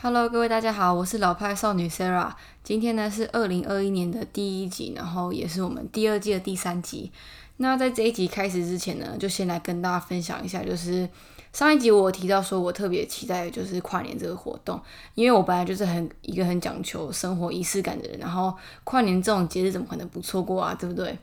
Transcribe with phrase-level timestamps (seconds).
[0.00, 2.30] Hello，各位大家好，我是老派少女 Sarah。
[2.62, 7.10] 今天呢是二零二一年的第一集，然后也是我们第二季的第三集。
[7.56, 11.08] 那在这一集开始之前呢，就先来跟大家分享一下，就是
[11.52, 14.80] 上一集我提到说我特别期待就是跨年这个活动，
[15.16, 18.54] 因为我本来就是很一个很讲求生活仪式感的人，然后
[18.84, 21.18] 跨年这种节日怎么可能不错过啊，对不对？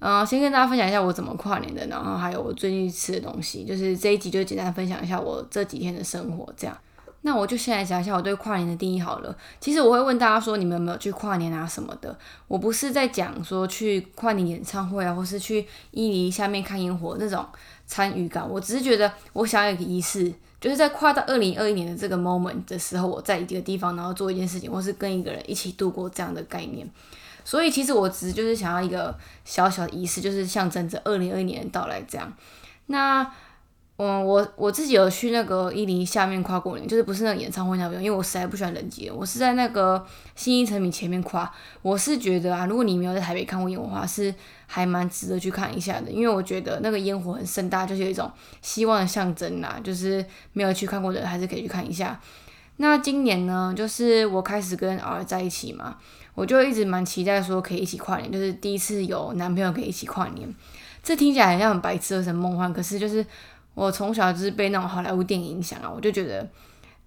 [0.00, 6.76] 嗯，先跟大家分享一下我怎么跨年的，然后还有我最近吃的东西，就是这一集就简单分享一下我这几天的生活这样。
[7.26, 9.34] 那我就先来讲一下我对跨年的定义好了。
[9.58, 12.14] 其实我会问大家说，你们有没有去跨年啊什么的？
[12.46, 17.42] 我不是在讲说去跨年演唱会啊，或是去伊犁下面看烟火那种
[17.86, 18.46] 参与感。
[18.46, 26.86] 我只是觉得我想要一个仪式，就是在跨到二零二一年的这个 moment 的时候，我在一个地方，然后做一件事情，或是跟一个人一起度过这样的概念。
[27.42, 32.30] 所以其实我只就是想要一个小小的仪式，就是象征着二零二一年的到来这样。
[32.86, 33.26] 那
[33.96, 39.08] 嗯，我我自己有去那个伊犁下面跨过年，就是不是那个演唱会那边，因为我实在不喜欢人挤。
[39.08, 41.48] 我是在那个新一成品前面跨。
[41.80, 44.34] 我是觉得啊，如果你没有在台北看过烟火的话，是
[44.66, 48.28] 还蛮值得去看一下的，因为我觉得那个烟火很盛大，就是有一种
[48.62, 49.78] 希望的象征啦。
[49.84, 50.24] 就是
[50.54, 52.20] 没有去看过的人，还是可以去看一下。
[52.78, 55.96] 那今年呢，就是我开始跟儿在一起嘛，
[56.34, 60.52] 我就一直蛮期待说可以一起跨年，就是第一次有男朋友可以一起跨年。
[61.00, 63.24] 这听起来很像很白痴很梦幻，可是就是。
[63.74, 66.48] 我从小就是被那种好莱坞电影影响啊，我就觉得，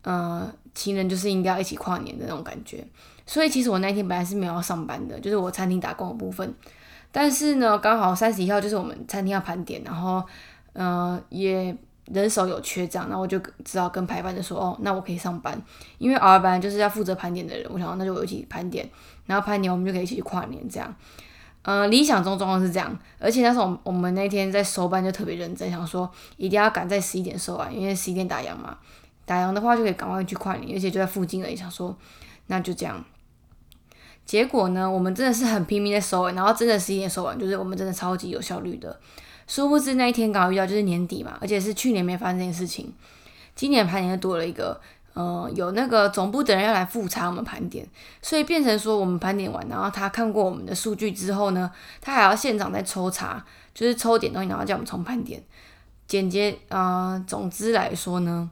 [0.04, 2.86] 呃，情人就是应该要一起跨年的那种感觉。
[3.26, 6.54] 所以其实我那天本来是没有要上班的，就是我餐厅打工的部分。
[7.12, 10.23] 但是呢，刚好三十一号就是我们餐厅要盘点，然后，
[10.73, 15.60] 呃，也人手有缺这样，然后我就只好跟排班的说，哦，那我可以上班，
[15.98, 18.88] 因为 R 班就是要负责盘点的人，我想那就我一起盘点，
[19.26, 20.94] 然后盘点我们就可以一起去跨年这样。
[21.63, 28.77] 嗯，理想中状况是这样，而且那时候我们那天在收班就特别认真，想说一定要赶在十一点收完，因为十一点打烊嘛，
[29.25, 31.55] 打烊的话就可以赶快去跨年，而且就在附近而已。
[31.55, 31.94] 想说
[32.45, 33.03] 那就这样，
[34.25, 38.98] 结果呢，我们真的是很拼命在收完，然后真的十一点收完，就是我们真的超级有效率的。
[39.45, 42.93] 殊不知那一天刚好遇到就是年底嘛，而且是去年没发生这件事情，
[43.55, 44.80] 今年排年又多了一个。
[45.17, 47.83] 呃，有那个总部的人要来复查我们盘点，
[48.22, 55.42] 所以变成说我们盘点完，然后他看过我们的数据之后呢，他还要现场再抽查，就是抽点东西，然后叫我们重盘点。
[56.06, 58.48] 简洁啊，总之来说呢，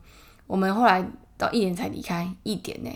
[0.47, 2.89] 我们后来到一点才离开，一点呢，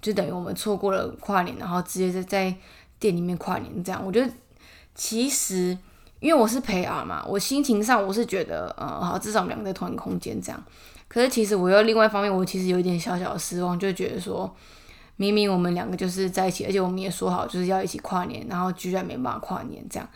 [0.00, 2.54] 就等于我们错过了跨年，然后直接在在
[3.00, 4.00] 店里面跨年这样。
[4.06, 4.32] 我觉得
[4.94, 5.76] 其实
[6.20, 10.62] 因为我是陪儿嘛，我心情上我是觉得，呃，好，至少我们两个在同一个空间这样。
[11.08, 14.54] 可是其实我又另外一方面，我其实有一点小小的失望，就觉得说，
[15.16, 20.08] 明明我们两个就是在一起，而且我们也说好就是要一起跨年，然后居然没办法跨年，这样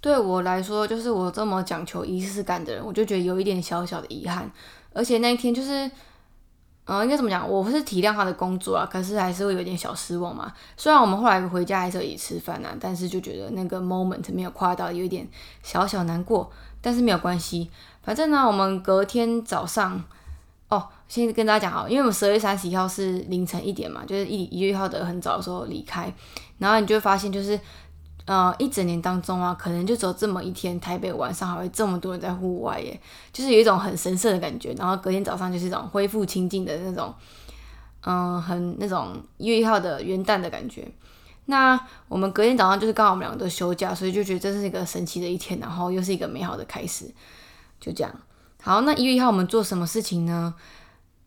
[0.00, 4.50] 对我来说，就是我这么讲求仪式感的人，我就觉得有一点小小的遗憾。
[4.92, 5.90] 而且那一天就是，
[6.84, 7.48] 嗯，应该怎么讲？
[7.48, 10.52] 我是体谅他的工作啊，可是还是会有点小失望嘛。
[10.76, 15.26] 虽然我们后来回家还是一起吃饭啊，但是就觉得那个 moment 没有跨到，有一点
[15.62, 16.50] 小小难过。
[16.84, 17.70] 但是没有关系，
[18.02, 20.04] 反正呢，我们隔天早上。
[20.68, 26.12] 哦，先跟大家讲好，因为我们十二月三十一号是凌晨一点嘛，就是一一月一号的很早的时候离开，
[26.58, 27.60] 然后你就会发现，就是
[28.24, 32.98] 呃一整年当中啊，可能就只有这么一天，台北晚上还会这么多人在户外耶，
[33.30, 34.72] 就是有一种很神圣的感觉。
[34.72, 37.14] 然后隔天早上就是一种恢复清净的那种，
[38.04, 40.90] 嗯，很那种一月一号的元旦的感觉。
[41.46, 41.78] 那
[42.08, 47.06] 我们隔天早上就是刚好我们两个都休假，所以就觉得这是一个神奇的一天，然后又是一个美好的开始，
[47.80, 48.14] 就这样。
[48.62, 50.54] 好，那一月一号我们做什么事情呢？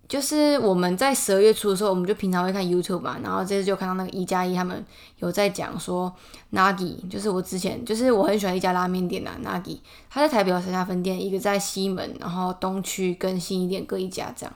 [0.07, 4.83] 就是我们在十二月初的时候，我们就平常会看 YouTube 嘛，然后这次就看到那个一加一他们
[5.17, 6.11] 有在讲说
[6.53, 9.79] ，Nagi，就是我之前就是我很喜欢一家拉面店呐，Nagi，
[10.09, 14.55] 他在台北有三家分店，一个在西门，然后东区跟新一店各一家这样。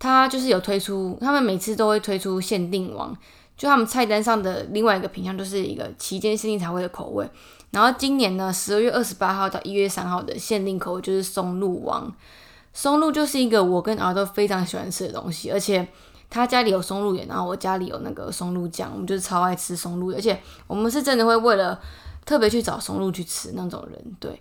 [0.00, 3.16] 他就是有推出，他们每次都会推出限定王，
[3.60, 7.28] 就他们菜单上的另外一个品相就是一个期间限定才会的口味。
[7.72, 12.10] 然后今年呢，十二月二十八号到一月三号的限定口味就是松露王。
[12.72, 15.86] 松露就是一个我跟儿都非常喜欢吃的东西，而且
[16.30, 21.78] 他家里有松露盐，然后我家里有那个松露酱，我们就是超爱吃松露，而且我们是真的会为了
[22.24, 24.40] 特别去找松露去吃那种人，对。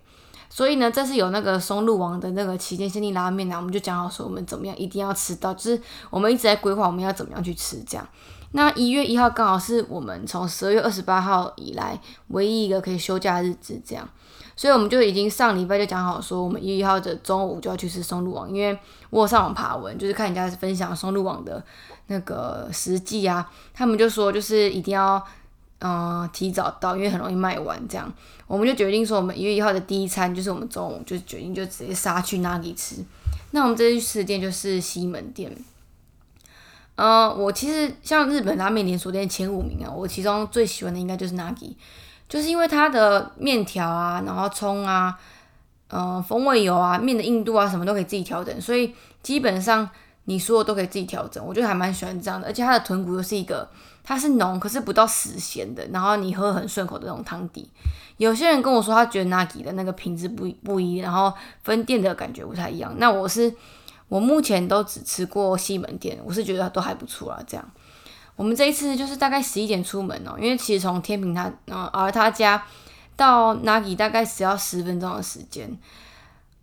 [0.50, 8.08] 所以呢，这是有那个松露王的那个期间限定拉面呢，我们就讲好说我们怎么样一定要吃到，就是我们一直在规划我们要怎么样去吃这样。
[8.51, 14.10] 那一月一号刚好是我们从十二月二十八号以来唯一一个可以休假的日子，这样，
[14.56, 18.75] 所以我们就已经上礼拜就讲好说，我们一月一号的中午就要去吃松露网，因为
[19.12, 21.63] 我有上网爬文，就是看人家分享松露网的
[22.07, 25.24] 那个实际啊，他们就说就是一定要
[25.81, 28.12] 嗯提早到，因为很容易卖完这样，
[28.48, 32.95] 我们就决定说，我们一月一号的第一餐就是我们中午就决定就直接杀去那里吃，
[33.52, 35.56] 那我们这次去吃的店就是西门店。
[37.01, 41.74] 嗯，我其实像日本拉面连锁店前五名啊，我其中最喜欢的应该就是 Nagi，
[42.28, 45.18] 就是因为它的面条啊，然后葱啊，
[45.92, 48.94] 嗯，风味油啊，面的硬度啊，什么都可以自己调整，所以
[49.24, 49.90] 基本上
[50.25, 52.48] 你说的都可以自己调整，我觉得还蛮喜欢这样的。
[52.48, 53.69] 而且它的豚骨又是一个，
[54.04, 57.69] 它是浓，可是不到死咸的，然后你喝很顺口的那种汤底。
[58.18, 61.31] 有些人跟我说，他觉得 Nagi 的那个品质不不一，然后
[61.63, 62.94] 分店的感觉不太一样。
[62.98, 63.56] 那我是。
[64.10, 67.42] 我目前都只吃过西门店，我是觉得都还不错啦。
[67.48, 67.72] 这样，
[68.36, 72.62] 我们这一次就是大概十一点出门哦，因为其实从天平他，嗯，而他家
[73.16, 75.78] 到 Nagi 大概只要十分钟的时间。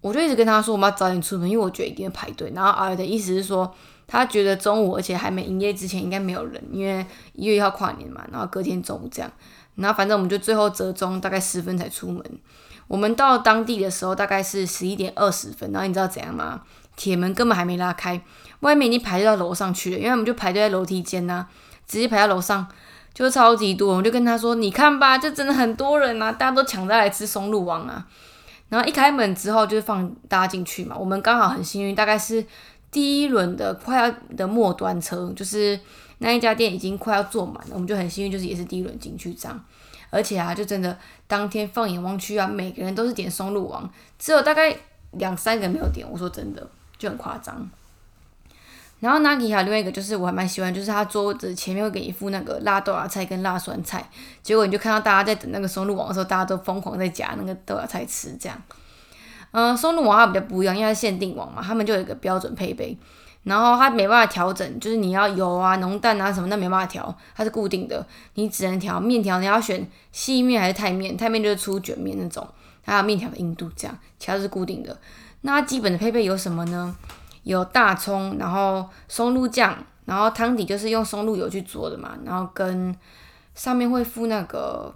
[0.02, 2.52] 我就一直跟他说我们要早点出门，因为我觉得一定会排队。
[2.54, 3.74] 然后儿的意思是说，
[4.06, 9.30] 他觉得中午而且还没营业之前应该没有人，因为一月一号跨年嘛，然后隔天中午这样。
[9.74, 12.22] 然后反正我们就最后折中大概十分才出门。
[12.86, 16.62] 我们到当地的时候大概是十一点二十分，然后你知道怎样吗？
[16.96, 18.20] 铁门根本还没拉开，
[18.60, 19.98] 外面已经排队到楼上去了。
[19.98, 21.46] 因为我们就排队在楼梯间呐，
[21.86, 22.66] 直接排到楼上，
[23.12, 23.96] 就超级多。
[23.96, 28.06] 我就跟他说：“你看吧，就真的很多人啊，大家都抢着来吃松露王啊。”
[28.68, 30.96] 然后一开门之后，就是放大家进去嘛。
[30.98, 32.44] 我们刚好很幸运，大概是
[32.90, 35.78] 第一轮的快要的末端车，就是
[36.18, 39.64] 那一家店已经快要坐满了，我们就很幸运，就是也是第一轮进去这样。
[40.10, 43.88] 而且啊，就真的当天放眼望去啊，每个人都是点松露王，
[44.18, 44.76] 只有大概
[45.12, 46.06] 两三个没有点。
[46.10, 46.68] 我说真的。
[46.98, 47.68] 就很夸张，
[49.00, 54.08] 然后 Nagi 还有另外一个，就是我还蛮喜欢，就是他桌子前面会给你附那个辣豆芽菜跟辣酸菜，
[54.42, 58.62] 结果你就看到大家在等那个松露王的时候，大家都疯狂在夹那个豆芽菜吃，这样。
[59.52, 62.96] 嗯，松露王它比较不一样，因为它限定王嘛，他们就有一个标准配备，
[63.44, 68.04] 然后它没办法调整，就是你要油啊、浓淡啊什么，那没办法调，它是固定的，
[68.34, 72.46] 你只能调面条，你要选细面还是太面，太面就是粗卷面那种，
[72.82, 74.96] 还有面条的硬度这样，其他是固定的。
[75.46, 76.92] 那基本的配备有什么呢？
[77.44, 82.92] 有大葱，然后松露酱，然后汤底就是用松露油去做的嘛，然后跟
[83.54, 84.92] 上面会附那个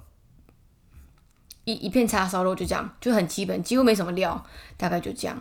[1.63, 4.45] 一一片叉烧肉，就这样，就很基本，几乎没什么料，
[4.77, 5.41] 大概就这样。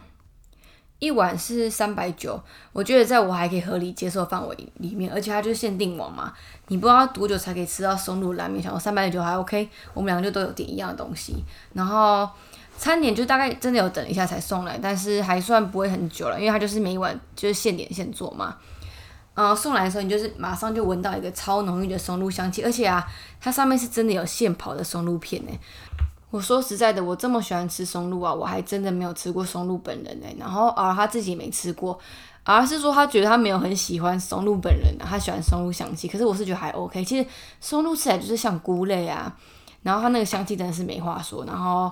[0.99, 2.39] 一碗是三百九，
[2.71, 6.31] 我觉得在我还可以合理接受范围里面，而且它就是限定网嘛，
[6.67, 12.29] 你不知道多久才可以吃到松露拉面，想说三百九还 OK，我们两个就都有点一样的东西，然后。
[12.79, 18.55] 餐点就大概真的有等一下才送来，但是还算不会很久了，因为它就是每一碗就是现点现做嘛。
[19.33, 23.05] 呃，送来的时候你就是马上就闻到一个超浓郁的松露香气，而且啊，
[23.41, 25.51] 它上面是真的有现跑的松露片呢。
[26.29, 30.27] 我说实在的，我这么喜欢吃松露啊，我还真的没有吃过松露本人呢。
[30.37, 31.99] 然后而他自己没吃过，
[32.45, 36.07] 而是说他觉得他没有很喜欢松露本人，他喜欢松露香气。
[36.07, 37.27] 可是我是觉得还 OK，其实
[37.59, 39.35] 松露吃起来就是像菇类啊，
[39.83, 41.91] 然后它那个香气真的是没话说，然后。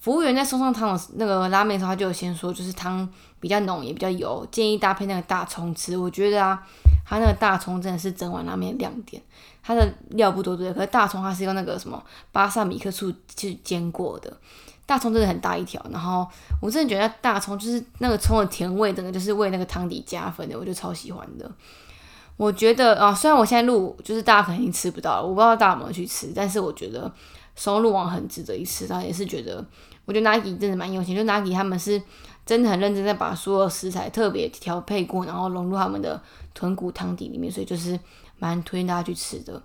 [0.00, 3.06] 服务员在送上汤的那个拉面的时候，他就有先说，就是汤
[3.40, 5.96] 比较浓，也比较油，建议搭配那个大葱吃。
[5.96, 6.62] 我觉得啊，
[7.04, 9.20] 他那个大葱真的是整碗拉面亮点。
[9.60, 14.34] 它的料不多对，可是大葱它是用那个什么巴萨米克醋去煎过的，
[14.86, 15.84] 大葱真的很大一条。
[15.90, 16.26] 然后
[16.62, 21.50] 我真的觉得大葱就是那个葱的甜味，整个就是为那个汤底加分的，我就超喜欢的。
[22.36, 27.12] 我觉得啊，虽然我现在录就是大家肯定吃不到，我不知道大家有没有去吃，但是我觉得。
[27.58, 29.62] 松露王很值得一吃，他也是觉得，
[30.04, 32.00] 我觉得 Nagi 真的蛮用心，就 Nagi 他们是
[32.46, 36.22] 真的很认真在把所有食材特别调配过，然后融入他们的
[36.54, 37.98] 豚骨汤底里面，所以就是
[38.38, 39.60] 蛮推荐大家去吃的。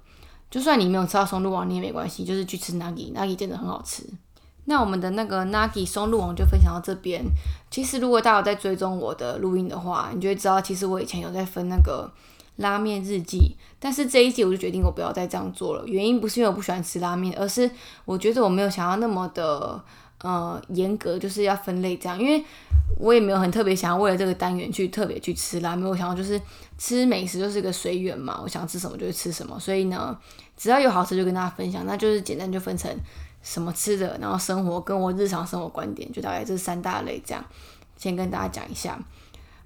[0.49, 4.03] 就算你没有吃到松露王，你也没关系，就是去吃 Nagi，Nagi 真的很好吃。
[4.65, 7.23] 那我们的那个 Nagi 松露王就分享到这边。
[7.69, 12.11] 其实如果大家有在追踪我的录音的话，你就会知道，其实我以前有在分那个。
[12.57, 15.83] 拉面日记，但是这一季我就决定我不要再这样做了。
[15.87, 17.69] 原因不是因为我不喜欢吃拉面，而是
[18.05, 19.83] 我觉得我没有想要那么的
[20.19, 22.19] 呃严格，就是要分类这样。
[22.19, 22.43] 因为
[22.99, 25.89] 我也没有很特别想要为了这个单元去特别去吃拉面。
[25.89, 26.39] 我想要就是
[26.77, 29.59] 吃美食就是一个随缘嘛，我想吃什么就吃什么。
[29.59, 30.15] 所以呢，
[30.55, 32.95] 只要有好吃就跟大家分享，那就是简单就分成
[33.41, 37.43] 什么吃的，然后生活跟我日常生活观点，就大概这三大类这样，
[37.97, 38.99] 先跟大家讲一下。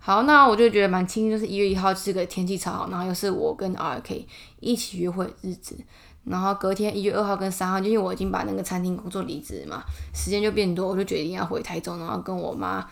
[0.07, 4.25] 好，那我就觉得蛮轻，就是一月一号是个天气超好，然后又是我跟 R K
[4.61, 5.77] 一起约会日子，
[6.23, 9.83] 然后隔天一月二号跟三号，就因为我已经把那个餐厅工作离职嘛，
[10.13, 12.89] 时间就变多，我就决定要回台中，然后跟我妈，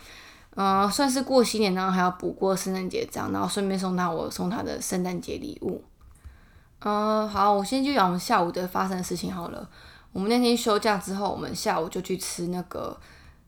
[0.56, 5.82] 嗯，算是过新年，然后还要补过圣诞节这样，然后顺便送她我送她的圣诞节礼物。
[6.80, 9.66] 嗯，好，我先就讲我们下午的发生的事情好了。
[10.12, 12.94] 我们那天休假之后，我们下午就去吃那个。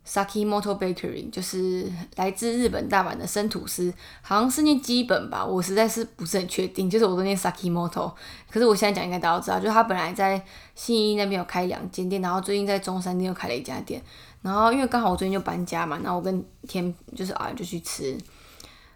[0.08, 1.86] Saki Moto Bakery 就是
[2.16, 6.88] 来自日本大阪的生吐司，好像是念基本吧，我实在是不是很确定。
[6.88, 8.10] 就是我都念 Saki Moto，
[8.50, 10.42] 可是我现在讲应该大家都知道，就是他本来在
[10.74, 14.02] 信义那边有开两间店，然后最近在中山店又开了一家店。
[14.40, 18.16] 然后因为刚好我最近就搬家嘛，然后我跟天就是啊就去吃。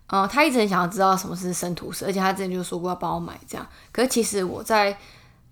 [0.07, 3.67] 呃，他一直很想要知道什么是生吐司，而且他之前就说过要帮我买这样。
[3.91, 4.97] 可是其实我在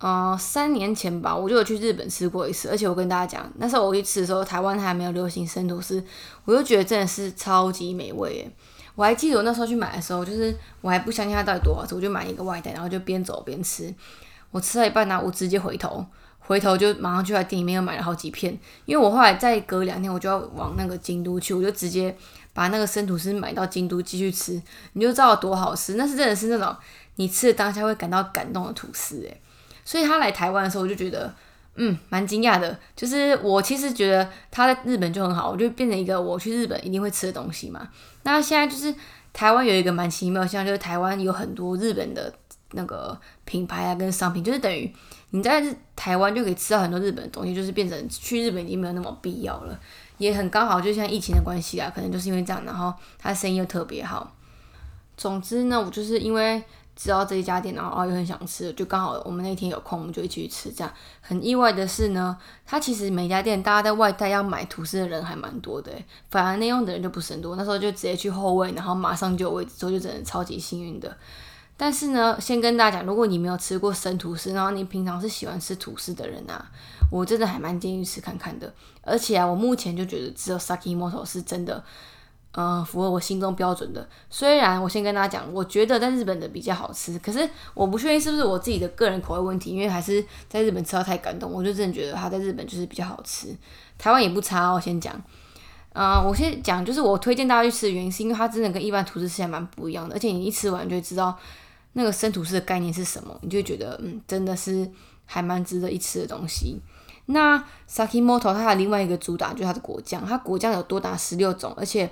[0.01, 6.03] 呃三年前吧，我就有去日本吃过一次，而且我跟大家讲，那时候我去吃的时候，台湾还没有流行生吐司，
[6.45, 8.51] 我就觉得真的是超级美味耶。
[8.95, 13.93] 我还记得我那时候去买的时候，就是我还不相信它到底多好吃，我就买一个外带，然后就边走边吃。
[14.49, 16.05] 我吃到一半呢，我直接回头，
[16.39, 22.13] 回头就马上就在店里面又买了好几片，因为我后来再隔两天我就要往那个京都去，我就直接
[22.53, 24.61] 把那个生吐司买到京都继续吃，
[24.93, 25.93] 你就知道有多好吃。
[25.93, 26.75] 那是真的是那种
[27.15, 29.41] 你吃的当下会感到感动的吐司诶。
[29.85, 31.33] 所以他来台湾的时候，我就觉得
[31.75, 37.89] 嗯蛮惊讶的，就是我其实觉得他在日本就很好，我就变成一个我去日本一定会吃的东西嘛。
[38.23, 38.93] 那现在就是
[39.33, 42.33] 台湾有一个蛮奇妙，像就是台湾有很多日本的。
[42.73, 44.89] 那个品牌啊，跟商品，就是等于
[45.31, 45.61] 你在
[45.93, 49.77] 台湾就可以吃到很多日本的东西，就是变成去日本已经没有那么必要了，
[50.19, 54.33] 也很刚好，就像疫情的关系啊，可能就是因为这样，然后它生意又特别好。
[55.17, 56.63] 总之呢，我就是因为
[56.95, 60.71] 知道这一家店，然后又很想吃，就刚好我们那天有空，我们就一起去吃。
[60.71, 65.91] 这样很意外的是呢，它其实每家店大家在外带要买吐司的人还蛮多的，
[66.29, 67.55] 反而内用的人就不是很多。
[67.55, 71.17] 那时候就直接去后位，然后马上就有位置，所以就真的超级幸运的。
[71.77, 76.69] 但是呢，先跟大家讲，如果你没有吃过生吐司，然后你平常是喜欢吃吐司的人啊，
[77.09, 78.71] 我真的还蛮建议吃看看的。
[79.01, 81.83] 而且啊，我目前就觉得只有 Sakimoto 是真的，
[82.53, 84.07] 嗯，符合我心中标准的。
[84.29, 93.55] 虽然我先跟大家讲，我觉得在日本的比较好吃，可是我不确定是不是我自己的个人口味问题，因为还是在日本吃到太感动，我就真的觉得它在日本就是比较好吃。
[93.97, 95.13] 台湾也不差哦，先讲，
[95.93, 101.37] 嗯，我先讲，就是我推荐大家去吃的原因，是因为它真的跟一般吐司吃起来蛮不一样的，而且你一吃完就会知道。
[101.93, 103.37] 那个生吐司的概念是什么？
[103.41, 104.89] 你就觉得嗯，真的是
[105.25, 106.79] 还蛮值得一吃的东西。
[107.25, 112.09] 那 Sakimoto 它的另外一个主打就是它的果酱，它果酱有多达十六种，而且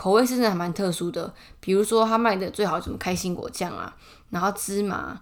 [0.00, 1.30] 口味是真的还蛮特殊的。
[1.60, 3.94] 比如说他卖的最好什么开心果酱啊，
[4.30, 5.20] 然后芝麻，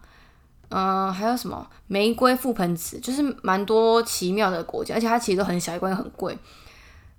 [0.69, 6.39] 嗯，还有什么玫瑰覆盆子，就是蛮多奇妙的果酱，而且它其实都很小一罐，很贵。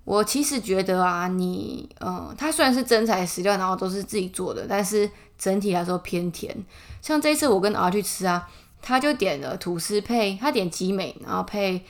[0.04, 5.10] 我其实觉得啊，你嗯，它虽然是真材实料，然后都是自己做的，但是。
[5.40, 6.54] 整体来说偏甜，
[7.00, 8.46] 像这一次我跟 R 去吃啊，
[8.82, 11.82] 他就点了吐司配，他点吉美，然后配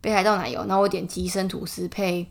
[0.00, 2.30] 北海道奶油，然后我点吉生吐司配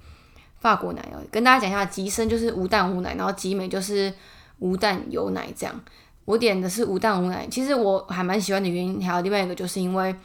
[0.61, 1.19] 法国奶油。
[1.29, 4.13] 跟大家讲一下，吉生就是无蛋无奶，然后吉美就是
[4.59, 5.81] 无蛋有奶这样。
[6.23, 10.15] 我点的是无蛋无奶，其实我还蛮喜欢的原因，还有另外一个就是因为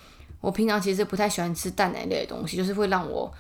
[0.40, 3.32] 我平常其实不太喜欢吃蛋奶类的东西，就是会让我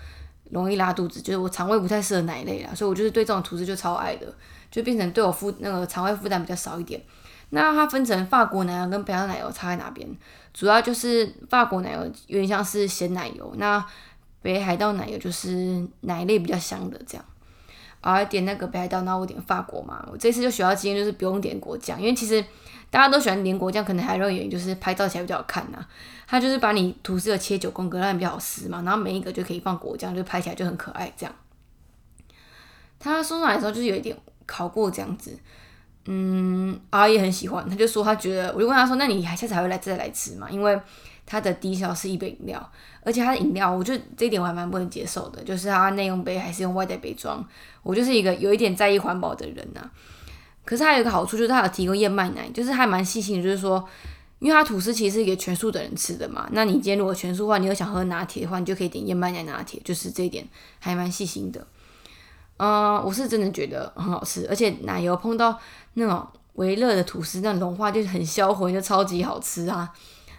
[0.50, 4.26] 容易拉肚子，就是我肠胃不太适合奶类啦，所以我就是对这种吐司就超爱的。
[4.68, 7.00] 就变成对我负那个肠胃负担比较少一点。
[7.50, 10.06] 那它分成法国奶油跟北海道奶油差在哪边？
[10.52, 13.82] 主要就是法国奶油有点像是咸奶油，那
[14.46, 17.24] 北海道奶油就是奶类比较香的这样。
[18.00, 20.06] 啊，点那个北海道，那我点法国嘛。
[20.12, 22.44] 我这次就学到经验，就是不用点果酱，因为其实
[22.88, 25.84] 大家都喜欢点果酱，可能还有一个原因就是拍照起来比较好看呐。
[26.28, 31.34] 它就是把你吐司的切九宫格，让你比较好撕嘛，然后每一个就可以放果酱，就拍起来就很可爱这样。
[32.98, 34.16] 他送上来的时候就是有一点。
[34.48, 35.36] 烤过这样子，
[36.04, 40.46] 嗯，阿姨很喜欢，他就说他觉得，我就问他说，那你还下次还会来再来吃吗？
[40.48, 40.80] 因为
[41.26, 47.44] 它的低消是一杯饮料，而且它的饮料，我就这一点我还蛮不能接受的，就是它内用杯还是用外带杯装，
[47.82, 49.90] 我就是一个有一点在意环保的人呐。
[50.64, 53.84] 可是它有一个好处，就是它有提供燕麦奶，就是还蛮细心的，就是说，
[54.38, 60.46] 因为它吐司其实是给全素的人吃的嘛，那你今天如果全素的话，你又想喝拿铁的话，你就可以点燕麦奶拿铁，就是这一点
[60.78, 61.66] 还蛮细心的。
[62.56, 65.56] 嗯，我是真的觉得很好吃，而且奶油碰到
[65.94, 69.92] 那种微热的吐司，那融化就是很销魂，就超级好吃啊！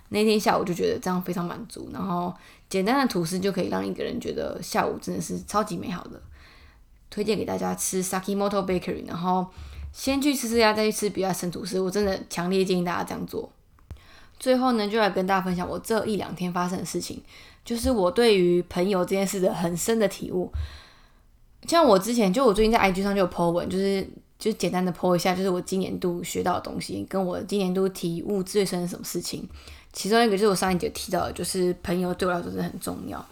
[0.09, 2.33] 那天下午就觉得这样非常满足，然后
[2.69, 6.21] 简单的吐司就可以让一个人觉得下午真的是超级美好的。
[7.09, 9.47] 推荐给大家吃 Sakimoto Bakery，然后
[9.93, 13.49] 先去吃这家，再去吃比亚生吐司，我真的强烈建议大家这样做。
[14.37, 17.21] 最后呢，就来跟大家分享我这一两天发生的事情，
[17.63, 20.51] 就是我对于朋友这件事的很深的体悟。
[21.65, 29.47] 像我之前就我最近在 IG 上就有 po 文，就是就简单的 po 一下，就是我今年度学到的东西，跟我今年度体悟最深的什么事情。
[29.97, 33.25] 其中一个就是我上一节提到的，就是朋友对我来说真的很重要。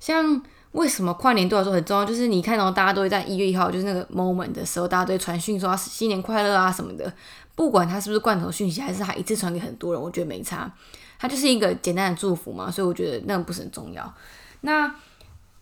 [0.00, 0.42] 像
[0.72, 2.04] 为什么跨年对我来说很重要？
[2.04, 7.12] 就是你看到大家都会在一月一号，就是那个 moment 的时候，大家都会传讯说新年快乐啊什么的。
[7.54, 10.68] 不管他是不是罐头讯息，还是他一次传给很多人，我觉得没差。
[11.20, 14.12] 他就是一个简单的祝福嘛，所以我觉得那个不是很重要。
[14.62, 14.92] 那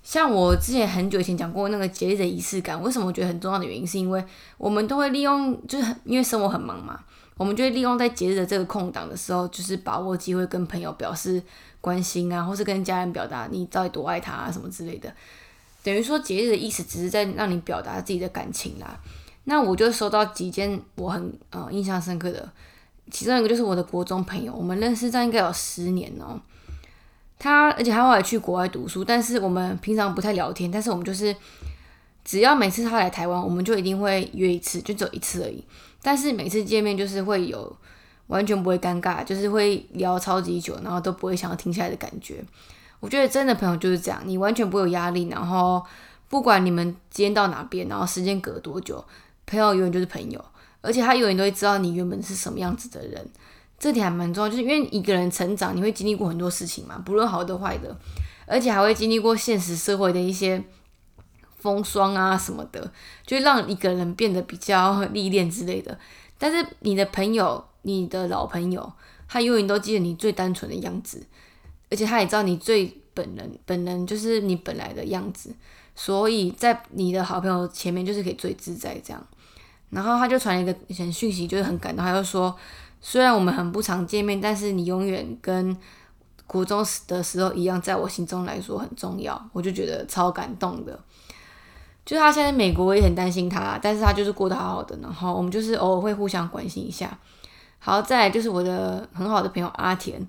[0.03, 4.25] 像我之前很久以前讲过那个节日的仪式感，为什么我觉得很重要的原因，是因为
[4.57, 6.99] 我们都会利用，就是很因为生活很忙嘛，
[7.41, 11.43] 我们就会利用在节日的这个空档的时候，就是把握机会跟朋友表示
[11.81, 15.11] 关心啊，或是跟家人表达你到底多爱他啊什么之类的。
[15.83, 19.01] 等于说节日的意思只是在让你表达自己的感情啦。
[19.45, 22.47] 那我就收到几件我很呃印象深刻的，
[23.11, 26.39] 其中一个就是我的国中朋友，我们认识这样应该有十年哦。
[27.39, 31.35] 他而且他后来去国外读书，但是我们平常不太聊天，但是我们就是
[32.23, 35.65] 只要每次他来台湾，我们就一定会约一次，就只有一次而已。
[36.03, 37.77] 但是每次见面就是会有
[38.29, 42.45] 完全不会尴尬，就是会聊超级久，然后都不会想要停下来的感觉。
[43.01, 45.85] 我觉得真的朋友就是这样，你完全不会有压力，然后
[46.29, 49.05] 不管你们今天到哪边，然后时间隔多久，
[49.47, 50.45] 朋友永远就是朋友，
[50.81, 53.29] 而且他永远都会知道你原本是什么样子的人。
[53.79, 57.97] 这点还蛮重要，就是因为一个人成长，你会经历过很多事情嘛，不论好的坏的，
[58.47, 60.63] 而且还会经历过现实社会的一些
[61.61, 62.93] 风霜啊什么的，
[63.25, 65.97] 就让一个人变得比较历练之类的。
[66.39, 68.93] 但是你的朋友，你的老朋友，
[69.29, 71.25] 他永远都记得你最单纯的样子，
[71.91, 75.55] 而且他也知道你最本人，本人就是你本来的样子，
[75.95, 79.27] 所以在你的好朋友前面就是可以最自在这样。
[79.91, 82.57] 然后他就传了一个很讯息，就是很感动，他就说。
[83.03, 85.75] 虽然我们很不常见面，但是你永远跟
[86.47, 89.43] 国中的时候一样，在我心中来说很重要。
[89.55, 91.03] 我就觉得超感动的。
[92.11, 94.99] 就他现在美国，我也很担心他，但是他就是过得好好的。
[95.01, 97.17] 然后我们就是偶尔会互相关心一下。
[97.79, 100.21] 好，再来就是我的很好的朋友阿田。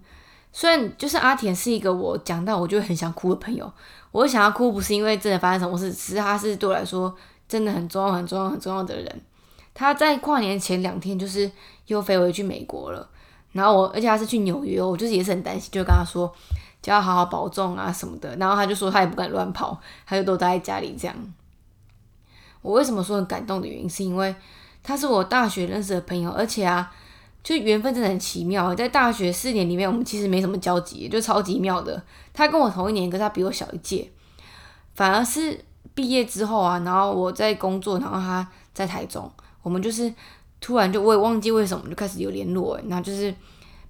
[0.53, 3.73] 虽然就是阿田是一个我讲到我就很想哭的朋友，
[4.11, 7.11] 我想要哭不是因为真的发生什么事，只是他是对我来说
[7.49, 9.21] 真的很重要、很重要、很重要的人。
[9.73, 11.51] 他在跨年前两天就是
[11.87, 13.09] 又飞回去美国了，
[13.53, 16.31] 然后我而且他是去纽约，我就是也是很担心，就跟他说
[16.79, 21.15] 叫他好好保重啊什么的，然后他就说他也不敢乱跑，他就都待在家里这样。
[22.61, 24.35] 我为什么说很感动的原因，是因为
[24.83, 26.91] 他是我大学认识的朋友，而且啊，
[27.43, 32.01] 就缘分真的很奇妙，在大学四年里面，我们其实没什么交集，就超级妙的。
[32.33, 34.09] 他跟我同一年，可是他比我小一届，
[34.93, 35.59] 反而是
[35.93, 39.29] 毕业之后啊，然后我在工作，然后他在台中。
[39.63, 40.11] 我们就是
[40.59, 43.33] 突然就我也忘记为什么就开始有联络诶，那就是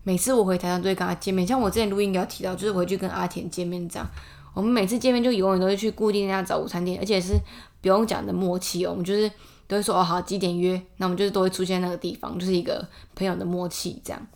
[0.04, 4.08] 每次我回台上都会跟他见面，像我之前录音有提到，就是回去跟阿田见面这样。
[4.54, 7.34] 我们每次见面就永远都会去固定那家早午餐店，而且是
[7.82, 8.92] 不用讲的默契哦。
[8.92, 9.30] 我们就是
[9.68, 14.28] 都会说哦好几点约，那我们就是都会出现那个地方，就是一个朋友的默契这样。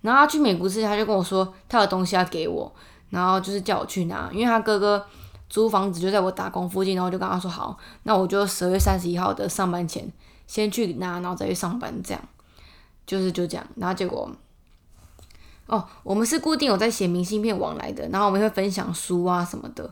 [0.00, 2.74] 然后他去美国之前，他就跟我说他有东西要给我，
[3.10, 5.06] 然后就是叫我去拿，因为他哥哥
[5.48, 10.10] 租房子就在我打工附近，然后就跟他说好，那我就十二月三十一号的上班前。
[10.46, 12.20] 先去拿，然后再去上班，这样
[13.06, 13.64] 就是就这样。
[13.76, 14.28] 然后结果，
[15.66, 19.88] 哦，我们是固定有在写明信片往来的，然后我们会分享书啊什么的。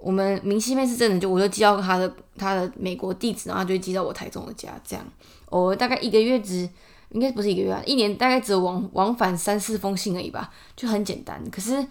[0.00, 5.04] 我们明信片是真的，就我就寄到他的他的美国地址，然后就寄到我台中的家，这样。
[5.50, 6.68] 我大概一个月只
[7.10, 11.42] 应该不是一个月啊，一年大概只往往返三四封信而已吧，就很简单。
[11.50, 11.84] 可是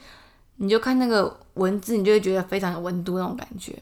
[0.58, 3.74] 你就看那个文字，你就会觉得非常有温度那种感觉。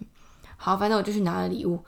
[0.58, 1.80] 好，反正我就去拿了礼物。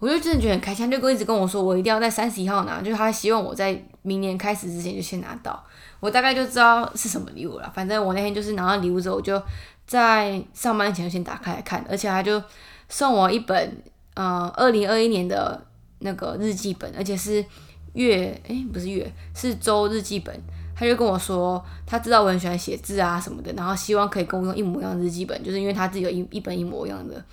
[0.00, 5.64] 我就真的觉得很开心，就一直跟我说，我一定要在三十一号拿，就是他希望我在明年开始之前就先拿到。
[6.00, 7.72] 我大概就知道是什么礼物了。
[7.74, 9.42] 反正我那天就是拿到礼物之后，我就
[9.86, 12.42] 在上班前就先打开来看，而且他就
[12.88, 13.82] 送我一本
[14.14, 15.60] 呃二零二一年的
[16.00, 17.44] 那个日记本，而且是
[17.92, 20.34] 月诶，不是月是周日记本。
[20.76, 27.24] 他就跟我说，他知道我很喜欢写字啊什么的，然后希望可以跟我用一模一样的日记本，就是因为他自己有一一本一模一样的。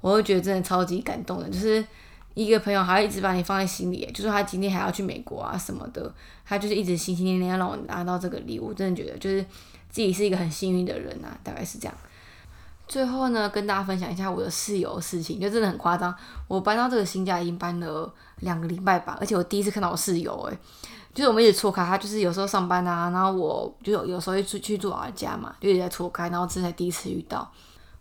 [0.00, 1.84] 我就觉得真的超级感动的，就是
[2.34, 6.12] 一个朋友还要一直把你放在心里，就是他今天还要去美国啊什么的，
[6.44, 9.46] 他就是一直心心念念要让我拿到这个礼物，真的觉得就是
[9.92, 11.94] 自己是一个很幸运的人啊，大概是这样。
[12.88, 16.12] 最后呢，跟大家分享一下我的室友的事情，就真的很夸张。
[16.48, 20.58] 我搬到这个新家已经搬了两个礼拜吧，而且我第一次看到我室友，诶，
[21.14, 27.50] 就是我们一直错开，他就是有时候上班啊，然后我就有有时候会出去住我家嘛，就一直在错开，然后这才第一次遇到。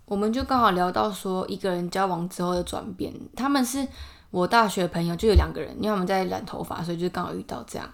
[0.06, 3.88] 我们就刚好聊到说一个人交往之后的转变，他们是
[4.30, 7.90] 我大学朋友，就有两个人，因为他们在染头发，所以就刚好遇到这样，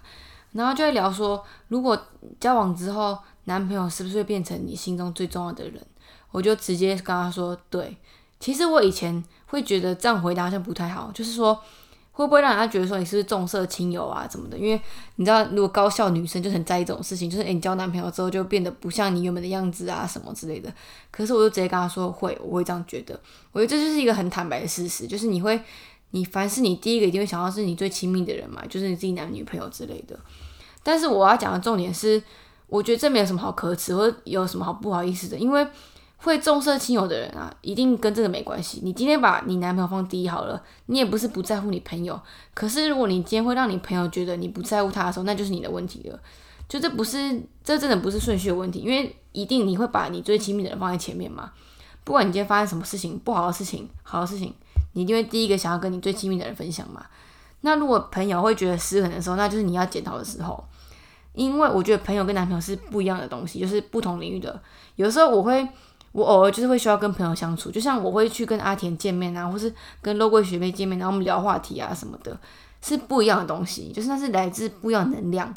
[0.50, 1.96] 然后就会聊说，如果
[2.40, 3.16] 交往之后，
[3.48, 5.84] 男朋友是不是会变成你心中最重要的人？
[6.30, 7.96] 我就直接跟他说，对，
[8.38, 11.60] 其实我以前会觉得这样回答好像不太好，就是说。
[12.18, 14.58] 会不会让人家觉得说你是不是重色轻友啊，怎么的？
[14.58, 14.80] 因为
[15.14, 20.68] 你知道，如果高校女生就很在意这种事情，就是诶，你交男朋友之后就变得不像你原本的样子啊，什么之类的。
[21.12, 23.14] 可是我就直接跟他说会，我会这样觉得。
[23.52, 25.62] 我觉得这就是一个很坦白的事实，就是你会，
[26.10, 30.18] 你凡是你第一个一定会想到是你最亲密的人嘛，就是你自己男女朋友之类的。
[30.82, 32.20] 但是我要讲的重点是，
[32.68, 35.66] 我觉得这没有什么好可耻或有什么好不好意思的，因为。
[36.20, 38.80] 会重色轻友的人啊，一定跟这个没关系。
[38.82, 42.20] 你今天把你男朋友放第一好了，你也不是不在乎你朋友。
[42.54, 46.18] 可是如果你今天会让你朋友觉得你不在乎他的时候，那就是你的问题了。
[46.68, 51.52] 就这不是，这真的不是顺序的问题，因为一定你会把你最亲密的人放在前面嘛。
[52.02, 54.52] 不管你今天发生什么事情，不好的事情、好的事情，
[54.94, 57.06] 你一定会第一个想要跟你最亲密的人分享嘛。
[57.60, 60.64] 那如果朋友会觉得失衡的时候，那就是你要检讨的时候。
[61.38, 64.60] 因为我觉得朋友跟男朋友是不一样的东西，就是不同领域的。
[64.96, 65.66] 有时候我会，
[66.10, 69.72] 我偶尔就是会需要跟朋友相处，就像我会去跟阿田见面啊，或是
[70.02, 72.36] 跟肉桂学妹见面，然后我们聊话题啊什么的，
[72.82, 75.54] 是不一样的东西，就是那是来自不一样的能量。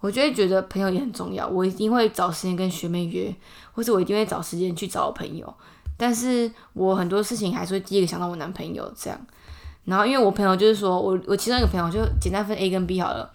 [0.00, 3.34] 我就会觉得朋友也很重要，我一定会找时间跟学妹约，
[3.72, 5.52] 或者我一定会找时间去找我朋友。
[5.96, 9.20] 但是我很多事情还是会第一个想到我男朋友这样。
[9.84, 13.28] 然后因为我朋友就是说我我其中一个朋友就简单分 A 跟 B 好了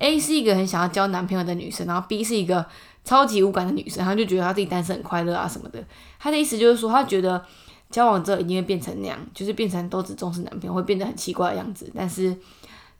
[0.00, 2.66] ，A 是一个很想要交男朋友的女生，然后 B 是一个
[3.04, 5.82] 超级无感的女生，她就觉得她自己单身很快乐啊什么的。
[6.18, 7.40] 她的意思就是说，她觉得
[7.88, 11.88] 交往之后一定会变成那样，就是变成都只重视男朋友，会变得很奇怪的样子。
[11.94, 12.36] 但是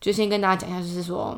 [0.01, 1.37] 就先跟大家讲一下，就是说。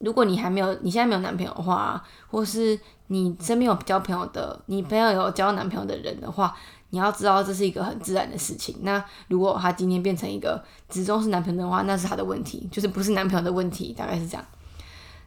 [0.00, 6.54] 如果你还没有，你现在没有男朋友的话，或是你身边有交朋友的，你朋友有交男朋友的人的话，
[6.90, 8.76] 你要知道这是一个很自然的事情。
[8.82, 14.44] 那如果他今天变成一个只重视男朋友的话，那是他的问题，就是不是男朋友的问题，大概是这样。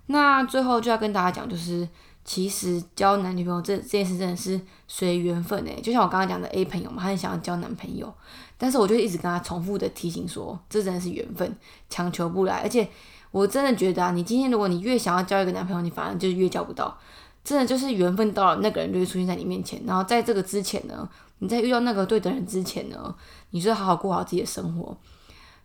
[0.07, 1.87] 那最后就要跟大家讲，就是
[2.25, 8.13] 其实交男女朋友这这件事真的是随缘分诶，就像我刚刚讲的 A 朋友嘛，他很想要交男朋友，
[8.57, 11.55] 但是我就一直跟他重复的提醒说，这真的是缘分，
[11.89, 12.87] 强求不来，而且。
[13.29, 16.97] 我真的觉得啊，你今天如果你越想要交一个男朋友，你反而就越交不到。
[17.43, 19.79] 真的就是缘分到了，那个人就会出现在你面前。
[19.85, 21.07] 然后在这个之前呢，
[21.39, 23.13] 你在遇到那个对的人之前呢，
[23.49, 24.97] 你就好好过好自己的生活。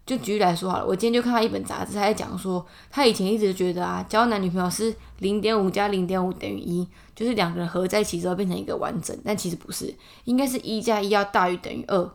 [0.04, 9.16] 就举例来说好了，我今天就看到一本杂志，他在讲说，他以前一直觉得啊，交男女朋友是零点五加零点五等于一，就是两个人合在一起之后变成一个完整。
[9.24, 12.10] 但其实不是，应该是一加一要大于等于二。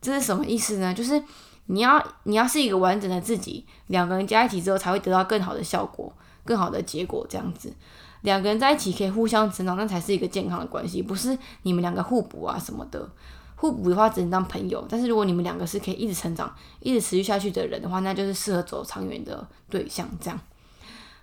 [0.00, 0.94] 这是什么意思呢？
[0.94, 1.22] 就是。
[1.68, 6.12] 你要你要是一个完整的自己，两个人加一起之后才会得到更好的效果、
[6.44, 7.26] 更好的结果。
[7.28, 7.72] 这样子，
[8.20, 13.10] 两个人在一起可以互相成长，那才是一个健康的关系，不是你们两个互补啊什么的。
[13.56, 20.08] 互补的话只能当朋友，但是如果你们两个是可以一直成长、一直持续下去的人的话，那就是适合走长远的对象。
[20.20, 20.38] 这样，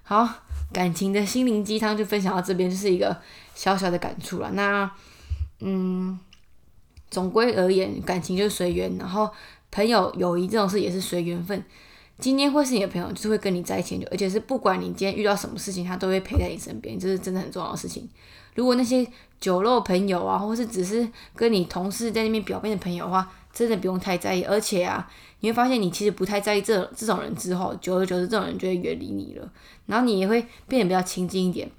[0.03, 0.27] 好，
[0.73, 3.15] 感情的心灵鸡汤就分享到这边，就是一个
[3.55, 4.51] 小小的感触了。
[4.51, 4.91] 那，
[5.61, 6.19] 嗯，
[7.09, 9.29] 总归而言，感情就是随缘，然后。
[9.75, 11.65] 朋友友谊这种事也是随缘分，
[12.19, 18.07] 今天会是你的朋友，就是会跟你在一起，而且是不管你今天遇到什么事情，他都会陪在你身边，这是真的很重要的事情。
[18.53, 19.03] 如果那些
[19.43, 24.41] 酒肉朋友啊，或是只是跟你同事在那边表面的朋友的话，真的不用太在意。
[24.43, 25.05] 而且啊，
[25.41, 29.51] 你会发现你其实不太在意这这种人之后，久而久之，这种人就会远离你了。
[29.85, 31.69] 然后你也会变得比较亲近一点，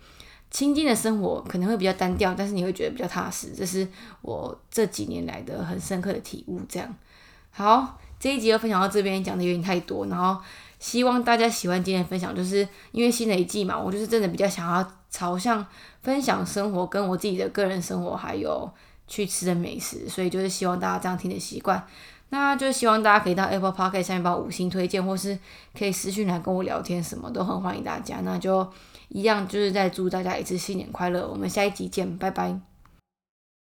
[0.50, 3.54] 亲近的生活可能会比较单调，但是你会觉得比较踏实。
[3.56, 3.88] 这是
[4.20, 6.60] 我这几年来的很深刻的体悟。
[6.68, 6.94] 这样。
[7.50, 10.38] 好，这一集就分享到这边，讲的有点太多，然后
[10.78, 15.64] 希望大家喜欢今天的分享，就是因为新的一季嘛，我就是真的比较想要朝向
[16.02, 18.68] 分享生活，跟我自己的个人生活，还有
[19.06, 21.86] 去吃的美食，所以就是希望大家这样听的习惯，
[22.30, 25.38] 那就希望大家可以到 Apple Podcast 上面帮五星推荐，或是
[25.78, 28.68] 可以私讯来跟我聊天，什么都很欢迎大家，那就
[29.08, 32.73] 一样就是再祝大家一次新年快乐，我们下一集见，拜拜。